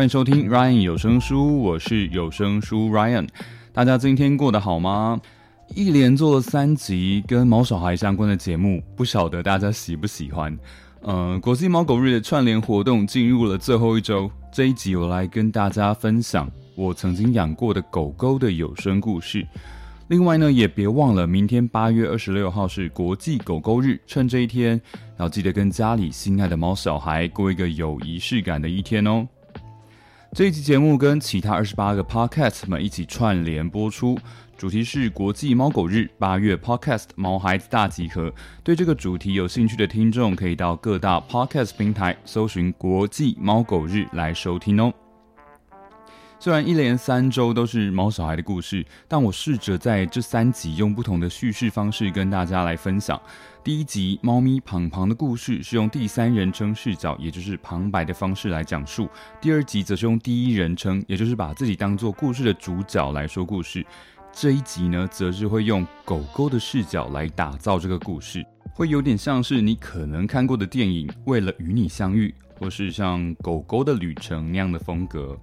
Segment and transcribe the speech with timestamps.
[0.00, 3.28] 欢迎收听 Ryan 有声书，我是有声书 Ryan。
[3.70, 5.20] 大家今天过得好吗？
[5.74, 10.58] 一连做了三集跟毛小孩相关的节目，不晓得大家喜不喜欢？
[11.02, 19.46] 呃，国际猫狗日的串联活动进入了最后一周，这一集我来跟大家分享我曾经养过的狗狗的有声故事。
[20.08, 24.80] 另外呢，也别忘了明天八月二十六号是国际狗狗日，趁这一天
[25.18, 29.28] 要记得跟家里心爱的猫小孩过一个有仪式感的一天哦。
[30.32, 34.16] 这一期节目跟其他二十八个 podcast 们一起串联播出，
[34.56, 38.32] 主题是国际猫狗日，八月 podcast 毛孩子大集合。
[38.62, 44.94] 对这个主题有兴趣的听众，可以到各大 podcast 平台搜寻“国际猫狗日”来收听哦。
[46.42, 53.20] 虽然一连三周都是猫小孩的故事，但我试着在这三集用不同的叙事方式跟大家来分享。
[53.62, 59.04] 第一集猫咪庞庞的故事是用第三人称视角，也就是旁白的方式来讲述；
[59.38, 63.84] 第二集则是用第一人称，也就是把自己当做故事的主角来说故事。
[64.32, 75.38] 这一集呢，则是会用狗狗的视角来打造这个故事，会有点像是你可能看过的电影《为了与你相遇》，或是像《狗狗的旅程》那样的风格。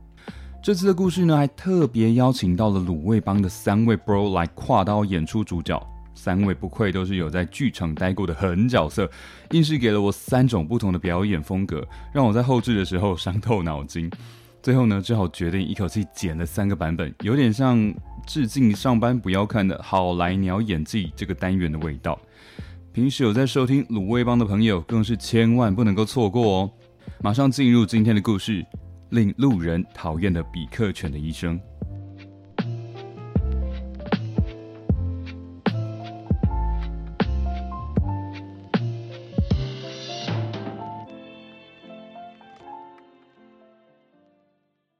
[0.61, 5.81] 这次的故事呢，还特别邀请到了鲁味帮的三位 bro 来跨刀演出主角。
[6.13, 9.09] 三位不愧都是有在剧场待过的狠角色，
[9.51, 14.11] 硬是给了我三种不同的表演风格，让我在后置的时候伤透脑筋。
[14.61, 17.93] 最后呢，只好决定一口气剪了三个版本，有点像
[18.25, 22.19] 致敬上班不要看的好来鸟演技这个单元的味道。
[22.91, 26.71] 平时有在收听鲁味帮的朋友，更是千万不能够错过哦！
[27.21, 28.65] 马上进入今天的故事，
[29.09, 31.59] 令路人讨厌的比克犬的一生。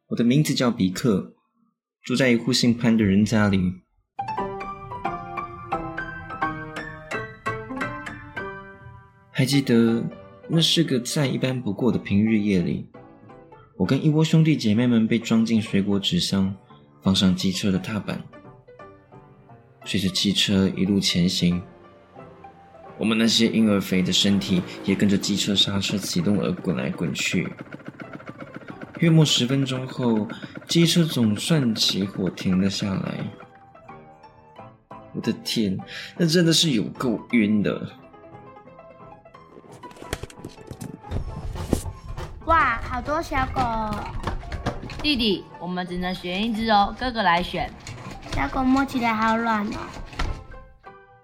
[0.08, 1.36] 我的名字叫比克，
[2.02, 3.60] 住在一户姓潘的人家里。
[9.30, 10.04] 还记得
[10.48, 12.90] 那是个再一般不过的平日夜里，
[13.78, 16.54] 我跟一窝兄弟姐妹们被装进水果纸箱，
[17.04, 18.20] 放上机车的踏板，
[19.86, 21.62] 随着汽车一路前行，
[22.98, 27.48] 我们那些婴儿肥的身体也跟着机车刹车启动而滚来滚去。
[29.00, 30.28] 约莫十分钟后，
[30.68, 33.20] 机车总算起火停了下来。
[35.14, 35.78] 我的天，
[36.18, 37.88] 那真的是有够晕的！
[42.98, 43.62] 好多小狗！
[45.04, 47.72] 弟弟，我们只能选一只哦，哥哥来选。
[48.32, 49.78] 小狗摸起来好软哦。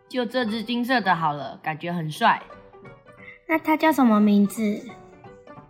[0.08, 2.40] 就这只金色的好了，感觉很帅。
[3.50, 4.86] 那它叫什么名字？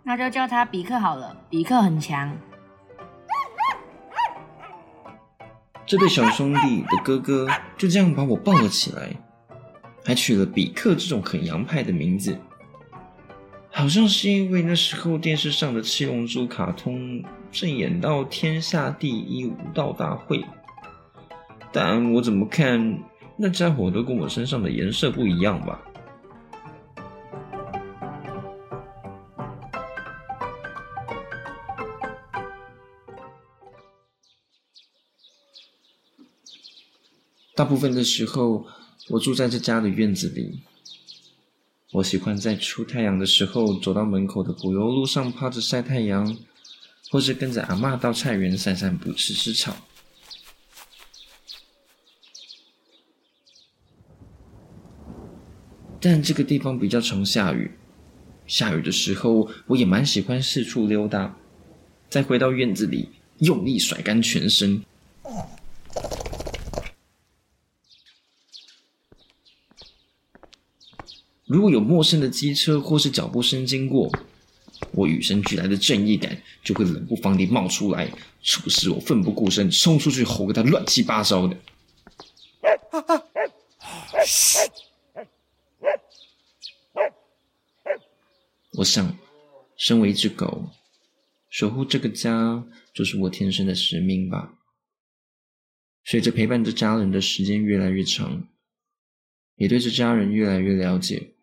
[0.02, 2.36] 那就叫它比克好了，比克很强。
[5.86, 7.48] 这对小兄弟的哥哥
[7.78, 9.08] 就这样把我抱了起来，
[10.04, 12.38] 还取了比克这种很洋派的名字，
[13.76, 20.42] 好像是因为那时候电视上的七龙珠卡通正演到天下第一武道大会，
[21.72, 23.02] 但我怎么看
[23.36, 25.82] 那家伙都跟我身上的颜色不一样吧。
[37.56, 38.64] 大部分的时候，
[39.10, 40.60] 我住在这家的院子里。
[41.94, 46.36] 我喜欢在出太阳的时候，走到门口的柏油路上趴着晒太阳，
[47.08, 49.76] 或是跟着阿妈到菜园散散步、吃吃草。
[56.00, 57.70] 但这个地方比较常下雨，
[58.44, 61.36] 下雨的时候，我也蛮喜欢四处溜达，
[62.10, 63.08] 再回到院子里，
[63.38, 64.82] 用力甩干全身。
[71.46, 74.10] 如果有陌生的机车或是脚步声经过，
[74.92, 78.10] 我与生俱来的正义感就会冷不防地冒出来，
[78.42, 81.56] 促使我奋不顾身冲出去吼个他乱七八糟的。
[88.76, 89.16] 我想，
[89.76, 90.70] 身为一只狗，
[91.50, 92.64] 守护这个家
[92.94, 94.54] 就是我天生的使命吧。
[96.04, 98.48] 随着陪伴着家人的时间越来越长，
[99.56, 101.33] 也对这家人越来越了解。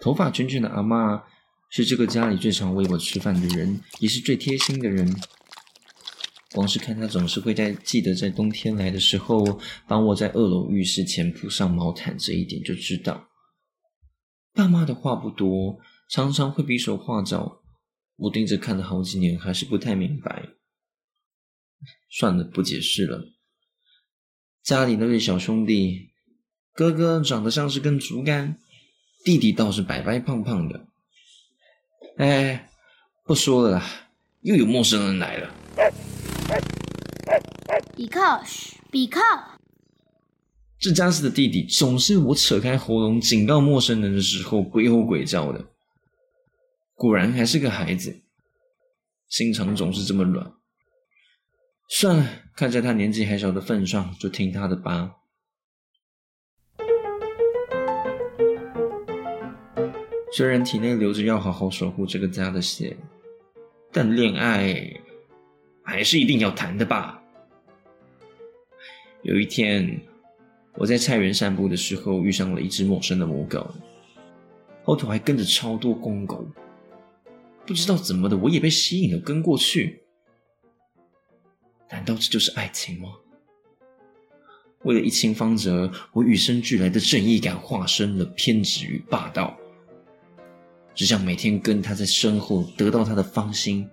[0.00, 1.22] 头发卷卷的阿妈
[1.68, 5.14] 是这个家里最常喂我吃饭的人，也是最贴心的人。
[6.52, 13.28] 光是看她总是会在记得在冬天来的时候，帮我在二楼浴室前铺上毛毯这一点，就知道
[14.52, 17.62] 爸妈的话不多，常常会比手画脚。
[18.16, 20.48] 我盯着看了好几年，还是不太明白。
[22.10, 23.32] 算了，不解释了。
[24.62, 26.10] 家里那位小兄弟，
[26.74, 28.58] 哥哥长得像是根竹竿，
[29.24, 30.86] 弟弟倒是白白胖胖的。
[32.16, 32.68] 哎，
[33.24, 33.84] 不说了啦，
[34.40, 35.54] 又有陌生人来了。
[37.96, 39.20] 比克，嘘，比克，
[40.78, 45.66] 这家子的弟弟总是我扯开喉咙警告陌生人的时候鬼吼鬼叫的。
[46.94, 48.22] 果然还是个孩子，
[49.28, 50.52] 心肠总是这么软。
[51.88, 52.26] 算了，
[52.56, 55.16] 看在他年纪还小的份上，就听他的吧。
[60.32, 62.96] 虽然体内流着要好好守护这个家的血，
[63.90, 65.00] 但恋爱
[65.82, 67.20] 还是一定要谈的吧。
[69.22, 70.00] 有一天，
[70.74, 73.68] 我在菜园散步的时候，遇上了一只陌生的母狗，
[74.84, 76.46] 后头还跟着超多公狗。
[77.66, 80.00] 不知道怎么的，我也被吸引了，跟过去。
[81.90, 83.10] 难道这就是爱情吗？
[84.84, 89.59] 为了一清方泽，我与生俱来的正义感化身了偏执与霸道，
[91.00, 93.88] 只想每天跟他在身后得到他的芳心，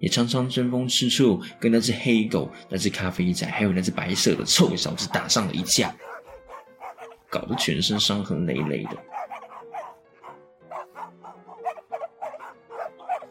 [0.00, 5.94] 也常常争风吃醋，跟那只黑狗、那只咖啡仔，还有那只白色的臭小子打上了一架，
[7.30, 8.96] 搞得全身伤痕累累的。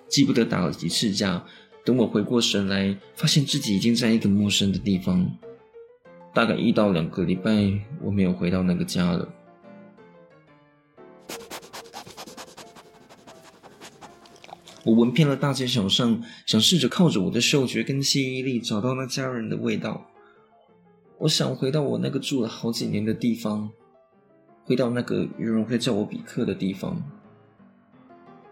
[0.07, 1.45] 记不得打了几次架。
[1.83, 5.29] 等我回过神来，发现自己已经在一个陌生的地方。
[6.33, 7.51] 大概一到两个礼拜，
[8.01, 9.27] 我没有回到那个家了。
[14.85, 20.09] 我闻遍了大街小巷，想试着靠着我的嗅觉跟记忆力找到那家人的味道。
[21.17, 23.69] 我想回到我那个住了好几年的地方，
[24.63, 27.01] 回到那个有人会叫我比克的地方。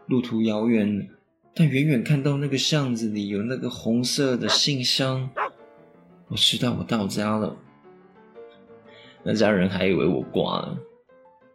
[0.08, 1.08] 路途遥远。
[1.56, 5.30] 但远远看到那个巷子里有那个红色的信箱，
[6.28, 7.56] 我知道我到家了。
[9.22, 10.76] 那家人还以为我挂了，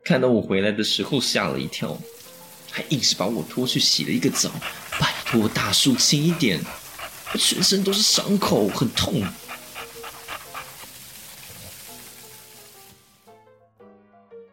[0.04, 1.98] 看到我回来的时候吓了一跳，
[2.70, 4.50] 还硬是把我拖去洗了一个澡。
[5.00, 6.60] 拜托大叔轻一点，
[7.32, 9.22] 我全身都是伤口，很痛。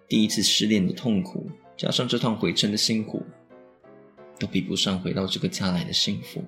[0.08, 3.26] 第一次失恋的痛苦，加上这趟回程的辛苦。
[4.38, 6.44] 都比不上回到这个家来的幸福。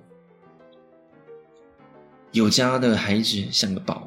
[2.32, 4.06] 有家的孩子像个宝。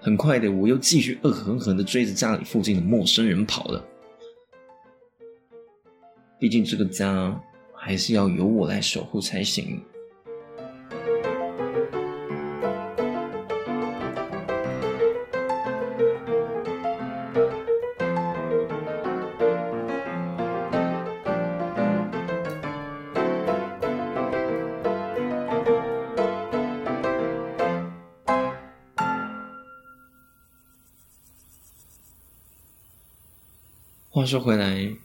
[0.00, 3.84] 很快的，我又继续恶狠狠的追着家里附近的陌生人跑了。
[6.38, 7.40] 毕竟这个家
[7.74, 9.82] 还是要由我来守护才行。
[34.10, 34.96] 话说回来，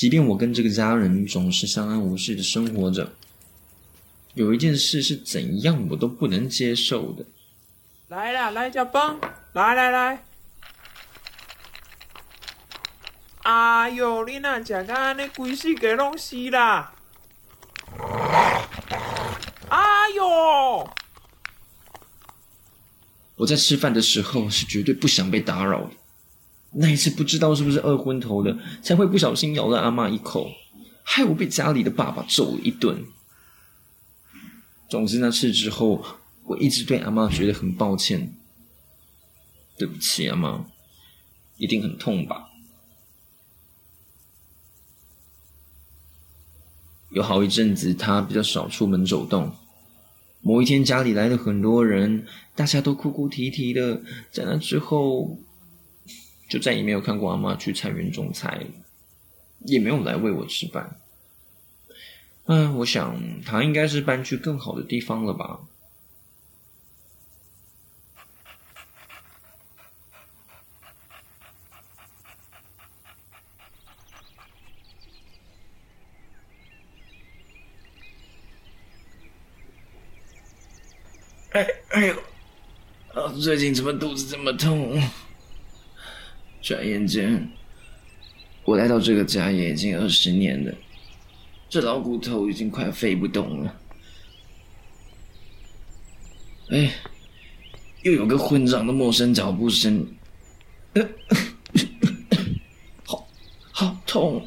[0.00, 3.12] 即便我跟这个家人总是相安无事的生活着，
[4.32, 7.26] 有一件事是怎样我都不能接受的。
[8.08, 9.20] 来啦，来吃饭，
[9.52, 10.24] 来来来。
[13.42, 16.94] 哎呦，你那食到安尼，规世界拢是啦！
[19.68, 20.88] 哎呦！
[23.36, 25.90] 我在吃饭的时候是绝对不想被打扰的。
[26.72, 30.48] 那一次不知道是不是饿昏头的，才会不小心咬了阿妈一口，
[31.02, 33.04] 害我被家里的爸爸揍了一顿。
[34.88, 36.04] 总之那次之后，
[36.44, 38.32] 我一直对阿妈觉得很抱歉。
[39.76, 40.64] 对不起，阿妈，
[41.56, 42.50] 一定很痛吧？
[47.10, 49.52] 有好一阵子，他比较少出门走动。
[50.40, 52.24] 某一天家里来了很多人，
[52.54, 54.02] 大家都哭哭啼啼的。
[54.30, 55.36] 在那之后。
[56.50, 58.66] 就再也没有看过阿妈去菜园种菜，
[59.60, 61.00] 也没有来喂我吃饭。
[62.46, 65.60] 嗯，我想她应该是搬去更好的地方了吧。
[81.52, 82.14] 哎哎呦，
[83.14, 85.00] 啊，最近怎么肚子这么痛？
[86.62, 87.50] 转眼间，
[88.64, 90.72] 我来到这个家也已经二十年了，
[91.68, 93.80] 这老骨头已经快飞不动了。
[96.68, 96.92] 哎，
[98.02, 100.06] 又有个混账的陌生脚步声，
[103.04, 103.26] 好，
[103.72, 104.46] 好痛！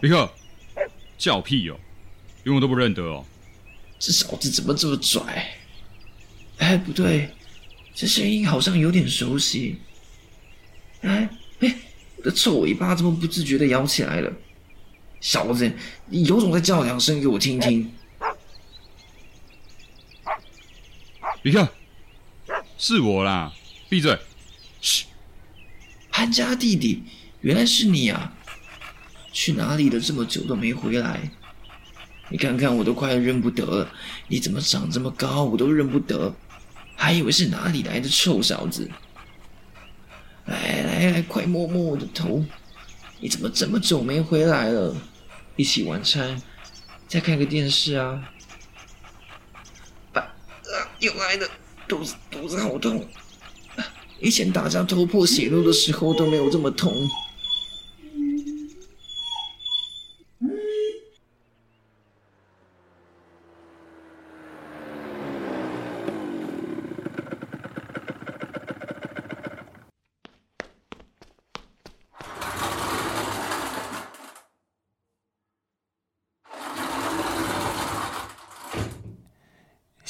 [0.00, 0.32] 比克，
[1.18, 1.76] 叫屁哦，
[2.44, 3.24] 连我都不认得哦。
[4.02, 5.46] 这小子怎么这么拽？
[6.58, 7.30] 哎，不对，
[7.94, 9.78] 这声音好像有点熟悉。
[11.02, 11.30] 哎
[11.60, 11.72] 哎，
[12.16, 14.32] 我的臭尾巴怎么不自觉的摇起来了？
[15.20, 15.72] 小子，
[16.06, 17.92] 你有种再叫两声给我听听。
[21.44, 21.68] 你看，
[22.76, 23.52] 是我啦，
[23.88, 24.18] 闭嘴！
[24.80, 25.04] 嘘，
[26.10, 27.04] 潘家弟弟，
[27.42, 28.32] 原来是你啊！
[29.32, 30.00] 去哪里了？
[30.00, 31.30] 这么久都没回来。
[32.32, 33.92] 你看看，我都快认不得了。
[34.26, 36.34] 你怎么长这么高，我都认不得，
[36.96, 38.90] 还以为是哪里来的臭小子。
[40.46, 42.42] 来来来，快摸摸我的头。
[43.20, 44.96] 你怎么这么久没回来了？
[45.56, 46.40] 一起晚餐，
[47.06, 48.32] 再看个电视啊！
[50.14, 50.24] 啊，
[51.00, 51.46] 又来了，
[51.86, 53.06] 肚子肚子好痛。
[54.20, 57.06] 以前打架头破血流的时候都没有这么痛。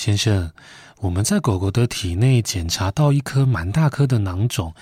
[0.03, 0.51] 先生，
[0.99, 4.75] 我们在狗狗的体内检查到一颗蛮大颗的囊肿，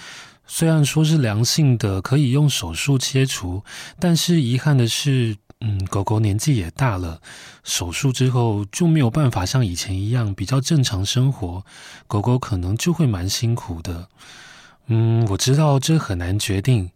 [0.46, 3.62] 虽然说是良性的，可以用手术切除，
[3.98, 7.20] 但是遗憾的是，嗯，狗狗年纪也大了，
[7.62, 11.66] 手术之后就没有办法像以前一样比较正常生活，
[12.06, 14.08] 狗狗可能就会蛮辛苦的。
[14.86, 16.92] 嗯，我知道这很难决定，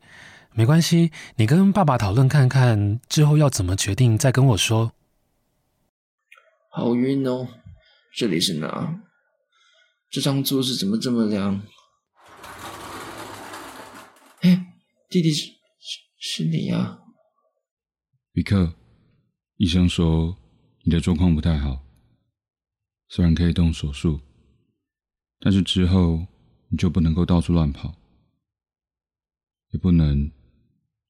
[0.54, 4.92] 没关系，你跟爸爸讨论看看，之后要怎么决定再跟我说。
[6.70, 7.46] 好晕哦。
[8.16, 9.02] 这里是哪？
[10.08, 11.60] 这张桌子怎么这么凉？
[14.42, 14.72] 哎，
[15.10, 17.00] 弟弟是是是你啊，
[18.32, 18.72] 比克。
[19.56, 20.36] 医生说
[20.84, 21.84] 你的状况不太好，
[23.08, 24.20] 虽然可以动手术，
[25.40, 26.24] 但是之后
[26.68, 27.96] 你就不能够到处乱跑，
[29.72, 30.30] 也不能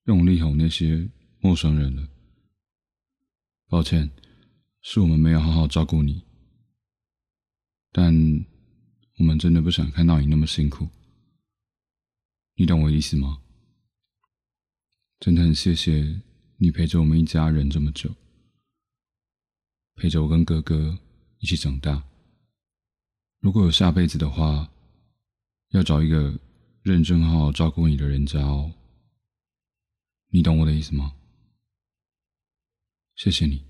[0.04, 2.08] 用力哄那些陌生人了。
[3.68, 4.10] 抱歉，
[4.80, 6.24] 是我们没有好好照顾你。
[7.96, 8.12] 但
[9.18, 10.88] 我们真的不想看到你那么辛苦，
[12.56, 13.40] 你懂我意思吗？
[15.20, 16.20] 真的很谢谢
[16.56, 18.12] 你陪着我们一家人这么久，
[19.94, 20.98] 陪着我跟哥哥
[21.38, 22.02] 一起长大。
[23.38, 24.68] 如果有下辈子的话，
[25.68, 26.36] 要找一个
[26.82, 28.74] 认真好好照顾你的人家哦。
[30.30, 31.14] 你懂我的意思吗？
[33.14, 33.64] 谢谢你，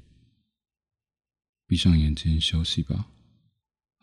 [1.67, 3.11] 闭上眼睛休息吧。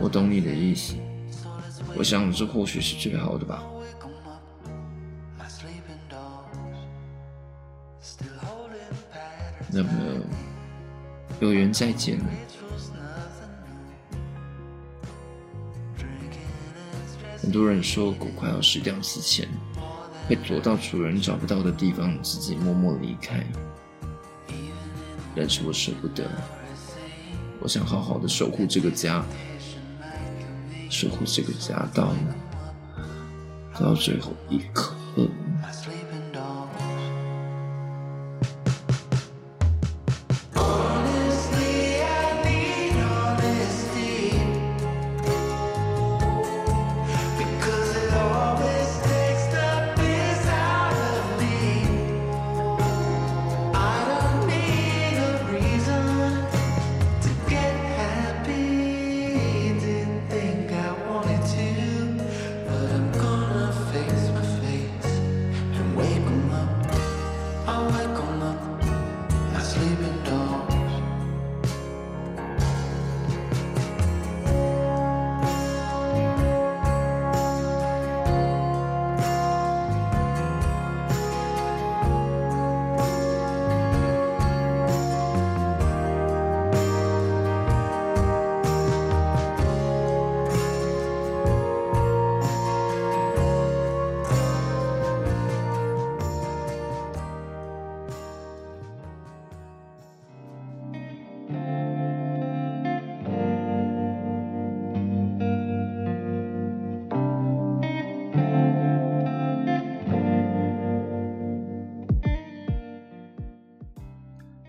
[0.00, 0.94] 我懂你的意思，
[1.96, 3.62] 我想这或许是最好的吧。
[9.70, 9.90] 那么，
[11.40, 12.24] 有缘再见了。
[17.40, 19.48] 很多人说，狗快要死掉之前，
[20.26, 23.44] 会躲到主人找不到的地方，自己默默离开。
[25.36, 26.24] 但是我舍不得，
[27.60, 29.24] 我想好好的守护这个家。
[30.88, 32.14] 守护这个家到
[33.78, 34.94] 到最后一刻。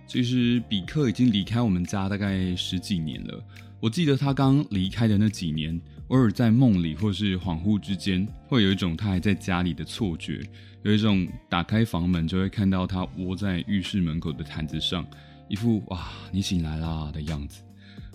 [0.10, 3.44] 其实比克已经离开我们家大概十几年了。
[3.80, 10.42] 我记得他刚离开的那几年，偶尔在梦里或是恍惚之间，会有一种他还在家里的错觉，
[10.82, 15.06] 有一种打开房门就会看到他窝在浴室门口的毯子上，
[15.48, 17.62] 一副哇你醒来啦的样子，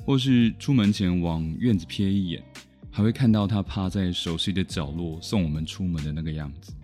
[0.04, 2.42] 或是出门前往院子瞥一眼，
[2.90, 6.74] 还会看到他趴在熟悉的角落送我们出门的那个样子。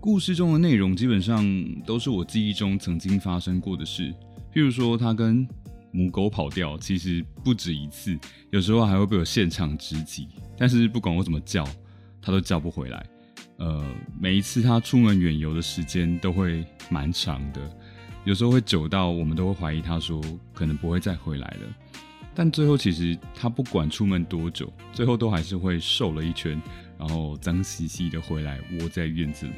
[0.00, 1.44] 故事中的内容基本上
[1.84, 4.10] 都是我记忆中曾经发生过的事，
[4.50, 5.46] 譬如说他跟
[5.92, 8.18] 母狗跑掉，其实不止一次，
[8.50, 10.26] 有时候还会被我现场直击。
[10.56, 11.68] 但是不管我怎么叫，
[12.22, 13.06] 他都叫不回来。
[13.58, 13.84] 呃，
[14.18, 17.60] 每一次他出门远游的时间都会蛮长的，
[18.24, 20.18] 有时候会久到我们都会怀疑他说
[20.54, 21.76] 可能不会再回来了。
[22.34, 26.58] 但最后其实他不管出门多久，最后都还是会瘦了一圈，
[26.98, 29.52] 然后脏兮兮的回来窝在院子里。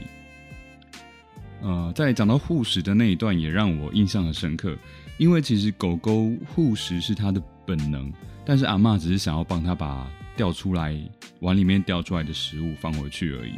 [1.62, 4.76] 呃，在讲到护食的那一段也让我印象很深刻，
[5.16, 8.12] 因为其实狗狗护食是它的本能，
[8.44, 10.98] 但是阿妈只是想要帮它把掉出来
[11.40, 13.54] 碗里面掉出来的食物放回去而已。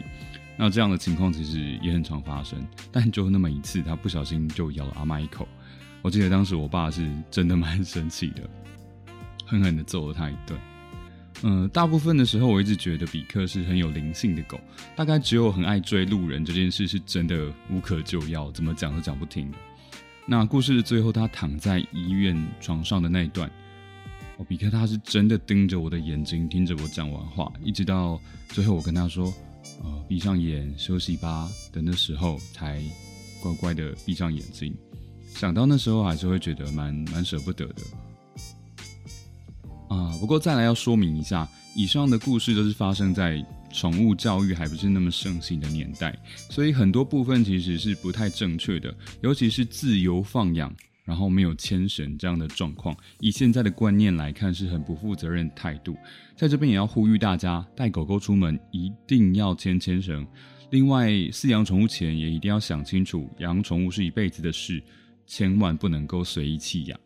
[0.57, 2.59] 那这样的情况其实也很常发生，
[2.92, 5.48] 但就那么一次，它不小心就咬了阿妈一口。
[6.02, 8.42] 我记得当时我爸是真的蛮生气的，
[9.46, 10.61] 狠狠的揍了它一顿。
[11.42, 14.59] 嗯，大部分的时候，我一直觉得比克是很有灵性的狗。
[14.97, 19.59] 大概只有很爱追路人这件事是真的无可救药，怎么讲都讲不听的。
[20.27, 23.51] 那故事的最后，他躺在医院床上的那一段，
[24.38, 28.18] 哦，比克他是真的盯着我的眼睛，听着我讲完话，一直到
[28.49, 29.27] 最后我跟他说
[29.85, 32.83] ：“呃，闭上眼休息吧。”的那时候，才
[33.42, 34.75] 乖乖的闭上眼睛。
[35.35, 37.83] 想到那时候，还是会觉得蛮蛮舍不得的。
[40.18, 46.16] 不过再来要说明一下，以上的故事都是发生在宠物教育还不是那么盛行的年代，
[46.48, 50.72] 所以很多部分其实是不太正确的，尤其是自由放养，
[51.05, 55.96] 然后没有牵绳这样的状况，以现在的观念来看是很不负责任态度。
[56.37, 60.27] 在这边也要呼吁大家，带狗狗出门一定要牵牵绳。
[60.70, 64.83] 另外，饲养宠物前也一定要想清楚，养宠物是一辈子的事，
[65.27, 66.98] 千万不能够随意弃养。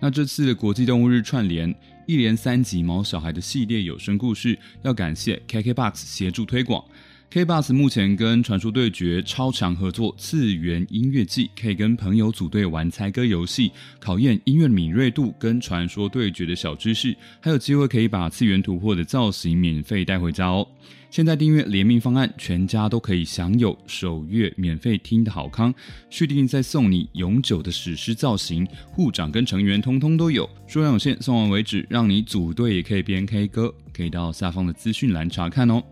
[0.00, 1.74] 那这次的国际动物日串联。
[2.08, 6.82] 一连三集毛小孩的系列有声故事，要感谢 KKBOX 协助推广。
[7.30, 20.66] KKBOX 目前跟传说对决超强合作，次元音乐季可以跟朋友组队玩猜歌游戏，考验音乐敏锐度跟传说对决的小知识，还有机会可以把次元突破的造型免费带回家哦。
[21.10, 25.72] 现在订阅联名方案，全家都可以享有首月免费听的好康，
[26.08, 35.82] 续订再送你永久的史诗造型，护长跟成员通通都有，数量有限，送完为止，让你组队也可以边 K 歌，可以到下方的资讯栏查看哦。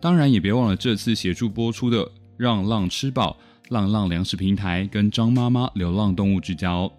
[0.00, 3.36] 当然也别忘了这次协助播出的让浪吃饱、
[3.68, 6.90] 浪浪粮食平台跟张妈妈流浪动物之家哦。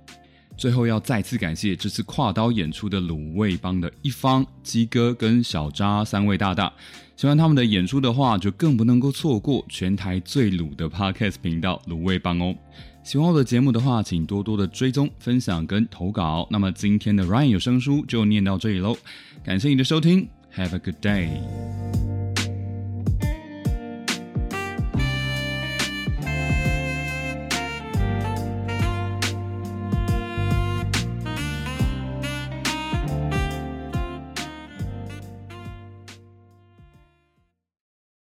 [0.57, 6.71] 最后要再次感谢这次跨刀演出的卤味帮的一方鸡哥跟小渣三位大大，
[7.15, 12.53] 喜欢他们的演出的话，就更不能够错过全台最卤的 Podcast 频道卤味帮哦。
[13.03, 16.47] 喜欢我的节目的话，请多多的追踪、分享跟投稿。
[16.51, 18.95] 那么今天的 Ryan 有声书就念到这里喽，
[19.43, 22.10] 感谢你的收听，Have a good day。